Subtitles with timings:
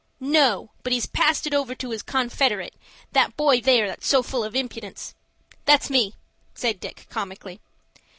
[0.19, 2.73] "No, but he's passed it over to his confederate,
[3.11, 5.13] that boy there that's so full of impudence."
[5.65, 6.15] "That's me,"
[6.55, 7.61] said Dick, comically.